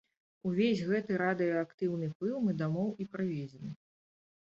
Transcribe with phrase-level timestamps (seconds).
[0.51, 3.75] Увесь гэты радыеактыўны пыл мы дамоў і прывезлі.